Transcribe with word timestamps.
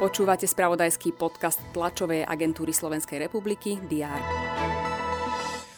Počúvate 0.00 0.48
spravodajský 0.48 1.12
podcast 1.12 1.60
tlačovej 1.76 2.24
agentúry 2.24 2.72
Slovenskej 2.72 3.28
republiky 3.28 3.76
DR. 3.84 4.20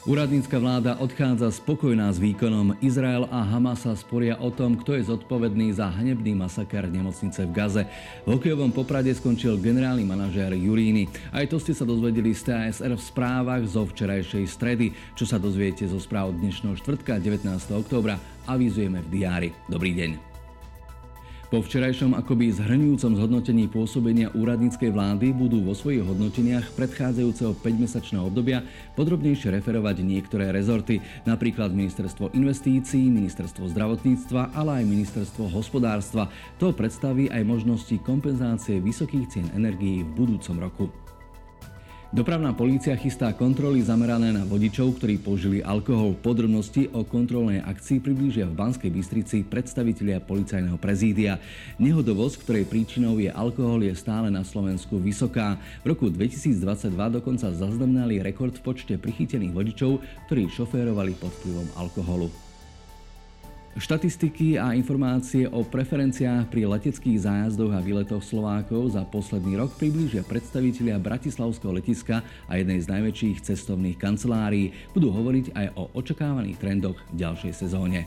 Úradnícka 0.03 0.59
vláda 0.59 0.99
odchádza 0.99 1.55
spokojná 1.55 2.11
s 2.11 2.19
výkonom. 2.19 2.75
Izrael 2.83 3.23
a 3.31 3.39
Hamas 3.47 3.87
sa 3.87 3.95
sporia 3.95 4.35
o 4.43 4.51
tom, 4.51 4.75
kto 4.75 4.99
je 4.99 5.07
zodpovedný 5.07 5.71
za 5.71 5.95
hanebný 5.95 6.35
masaker 6.35 6.91
nemocnice 6.91 7.47
v 7.47 7.55
Gaze. 7.55 7.83
V 8.27 8.35
hokejovom 8.35 8.75
poprade 8.75 9.15
skončil 9.15 9.63
generálny 9.63 10.03
manažér 10.03 10.59
Juríny. 10.59 11.07
Aj 11.31 11.47
to 11.47 11.63
ste 11.63 11.71
sa 11.71 11.87
dozvedeli 11.87 12.35
z 12.35 12.51
TSR 12.51 12.99
v 12.99 13.03
správach 13.03 13.63
zo 13.63 13.87
včerajšej 13.87 14.45
stredy. 14.51 14.91
Čo 15.15 15.23
sa 15.23 15.39
dozviete 15.39 15.87
zo 15.87 16.03
správ 16.03 16.35
dnešného 16.35 16.75
štvrtka 16.83 17.23
19. 17.23 17.47
októbra, 17.71 18.19
avizujeme 18.51 19.07
v 19.07 19.09
diári. 19.11 19.51
Dobrý 19.71 19.95
deň. 19.95 20.32
Po 21.53 21.61
včerajšom 21.61 22.17
akoby 22.17 22.49
zhrňujúcom 22.49 23.13
zhodnotení 23.13 23.69
pôsobenia 23.69 24.33
úradníckej 24.33 24.89
vlády 24.89 25.37
budú 25.37 25.61
vo 25.61 25.77
svojich 25.77 26.01
hodnoteniach 26.01 26.73
predchádzajúceho 26.73 27.53
5-mesačného 27.61 28.25
obdobia 28.25 28.65
podrobnejšie 28.97 29.61
referovať 29.61 30.01
niektoré 30.01 30.49
rezorty, 30.49 31.05
napríklad 31.29 31.77
Ministerstvo 31.77 32.33
investícií, 32.33 33.05
Ministerstvo 33.13 33.69
zdravotníctva, 33.69 34.57
ale 34.57 34.81
aj 34.81 34.97
Ministerstvo 34.97 35.53
hospodárstva. 35.53 36.33
To 36.57 36.73
predstaví 36.73 37.29
aj 37.29 37.45
možnosti 37.45 38.01
kompenzácie 38.01 38.81
vysokých 38.81 39.29
cien 39.29 39.53
energií 39.53 40.09
v 40.09 40.25
budúcom 40.25 40.57
roku. 40.57 41.02
Dopravná 42.13 42.53
polícia 42.53 42.93
chystá 42.93 43.33
kontroly 43.33 43.81
zamerané 43.81 44.37
na 44.37 44.45
vodičov, 44.45 45.01
ktorí 45.01 45.17
použili 45.17 45.65
alkohol. 45.65 46.13
Podrobnosti 46.13 46.93
o 46.93 47.09
kontrolnej 47.09 47.65
akcii 47.65 48.05
priblížia 48.05 48.45
v 48.45 48.53
Banskej 48.53 48.93
Bystrici 48.93 49.41
predstavitelia 49.49 50.21
policajného 50.21 50.77
prezídia. 50.77 51.41
Nehodovosť, 51.81 52.45
ktorej 52.45 52.69
príčinou 52.69 53.17
je 53.17 53.33
alkohol, 53.33 53.89
je 53.89 53.97
stále 53.97 54.29
na 54.29 54.45
Slovensku 54.45 55.01
vysoká. 55.01 55.57
V 55.89 55.97
roku 55.97 56.13
2022 56.13 56.93
dokonca 56.93 57.49
zaznamenali 57.49 58.21
rekord 58.21 58.61
v 58.61 58.61
počte 58.61 59.01
prichytených 59.01 59.57
vodičov, 59.57 60.05
ktorí 60.29 60.53
šoférovali 60.53 61.17
pod 61.17 61.33
vplyvom 61.41 61.81
alkoholu. 61.81 62.52
Štatistiky 63.73 64.61
a 64.61 64.77
informácie 64.77 65.49
o 65.49 65.65
preferenciách 65.65 66.53
pri 66.53 66.69
leteckých 66.69 67.25
zájazdoch 67.25 67.73
a 67.73 67.81
výletoch 67.81 68.21
Slovákov 68.21 68.93
za 68.93 69.01
posledný 69.09 69.57
rok 69.57 69.73
priblížia 69.81 70.21
predstavitelia 70.29 71.01
Bratislavského 71.01 71.73
letiska 71.73 72.21
a 72.21 72.53
jednej 72.61 72.85
z 72.85 72.93
najväčších 72.93 73.41
cestovných 73.41 73.97
kancelárií. 73.97 74.77
Budú 74.93 75.09
hovoriť 75.09 75.57
aj 75.57 75.67
o 75.81 75.89
očakávaných 75.97 76.61
trendoch 76.61 77.01
v 77.17 77.25
ďalšej 77.25 77.53
sezóne. 77.65 78.05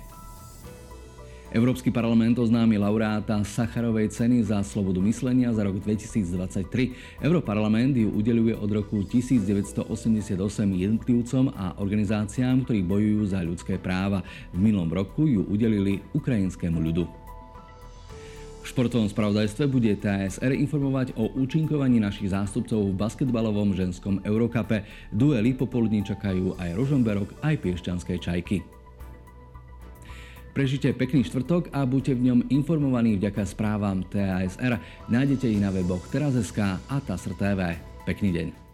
Európsky 1.56 1.88
parlament 1.88 2.36
oznámil 2.36 2.84
laureáta 2.84 3.40
Sacharovej 3.40 4.12
ceny 4.12 4.44
za 4.44 4.60
slobodu 4.60 5.00
myslenia 5.00 5.56
za 5.56 5.64
rok 5.64 5.80
2023. 5.80 7.24
Europarlament 7.24 7.96
ju 7.96 8.12
udeluje 8.12 8.52
od 8.52 8.68
roku 8.76 9.00
1988 9.08 10.36
jednotlivcom 10.76 11.56
a 11.56 11.80
organizáciám, 11.80 12.68
ktorí 12.68 12.84
bojujú 12.84 13.32
za 13.32 13.40
ľudské 13.40 13.80
práva. 13.80 14.20
V 14.52 14.60
minulom 14.60 14.92
roku 14.92 15.32
ju 15.32 15.48
udelili 15.48 16.04
ukrajinskému 16.12 16.76
ľudu. 16.76 17.08
V 18.60 18.66
športovom 18.68 19.08
spravodajstve 19.08 19.72
bude 19.72 19.96
TSR 19.96 20.52
informovať 20.60 21.16
o 21.16 21.32
účinkovaní 21.40 22.04
našich 22.04 22.36
zástupcov 22.36 22.84
v 22.84 23.00
basketbalovom 23.00 23.72
ženskom 23.72 24.20
Eurokape. 24.28 24.84
Duely 25.16 25.56
popoludní 25.56 26.04
čakajú 26.04 26.60
aj 26.60 26.76
Rožomberok, 26.76 27.32
aj 27.40 27.64
Piešťanské 27.64 28.20
čajky. 28.20 28.76
Prežite 30.56 30.88
pekný 30.96 31.28
štvrtok 31.28 31.76
a 31.76 31.84
buďte 31.84 32.16
v 32.16 32.32
ňom 32.32 32.40
informovaní 32.48 33.20
vďaka 33.20 33.44
správam 33.44 34.08
TASR. 34.08 34.80
Nájdete 35.12 35.52
ich 35.52 35.60
na 35.60 35.68
weboch 35.68 36.08
teraz.sk 36.08 36.80
a 36.80 36.98
TASR 37.04 37.36
TV. 37.36 37.76
Pekný 38.08 38.32
deň. 38.32 38.65